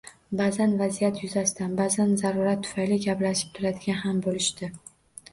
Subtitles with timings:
[0.37, 4.71] Ba`zan vaziyat yuzasidan, ba`zan zarurat tufayli gaplashib turadigan ham bo`lishdi